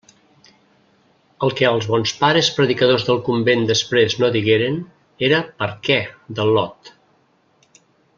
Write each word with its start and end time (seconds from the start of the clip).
El 1.47 1.51
que 1.59 1.67
els 1.71 1.87
bons 1.91 2.13
pares 2.21 2.49
predicadors 2.59 3.05
del 3.09 3.21
convent 3.29 3.67
després 3.73 4.15
no 4.23 4.31
digueren 4.37 4.79
era 5.29 5.43
per 5.61 5.69
què 5.89 5.99
de 6.41 6.47
Lot. 6.57 6.91